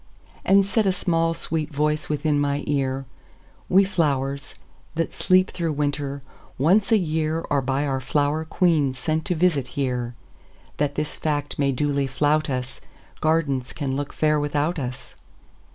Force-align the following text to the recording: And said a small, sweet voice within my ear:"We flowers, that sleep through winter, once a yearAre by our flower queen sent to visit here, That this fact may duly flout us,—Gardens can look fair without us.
And 0.43 0.65
said 0.65 0.87
a 0.87 0.91
small, 0.93 1.35
sweet 1.35 1.69
voice 1.71 2.09
within 2.09 2.39
my 2.41 2.63
ear:"We 2.65 3.83
flowers, 3.83 4.55
that 4.95 5.13
sleep 5.13 5.51
through 5.51 5.73
winter, 5.73 6.23
once 6.57 6.91
a 6.91 6.97
yearAre 6.97 7.63
by 7.63 7.85
our 7.85 7.99
flower 8.01 8.43
queen 8.43 8.95
sent 8.95 9.25
to 9.25 9.35
visit 9.35 9.67
here, 9.77 10.15
That 10.77 10.95
this 10.95 11.17
fact 11.17 11.59
may 11.59 11.71
duly 11.71 12.07
flout 12.07 12.49
us,—Gardens 12.49 13.73
can 13.73 13.95
look 13.95 14.11
fair 14.11 14.39
without 14.39 14.79
us. 14.79 15.13